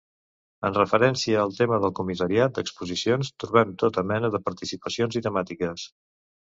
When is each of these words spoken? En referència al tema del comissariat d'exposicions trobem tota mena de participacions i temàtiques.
En 0.69 0.77
referència 0.77 1.41
al 1.49 1.53
tema 1.59 1.79
del 1.83 1.93
comissariat 2.01 2.57
d'exposicions 2.57 3.33
trobem 3.45 3.77
tota 3.85 4.09
mena 4.15 4.35
de 4.37 4.45
participacions 4.51 5.21
i 5.21 5.29
temàtiques. 5.31 5.91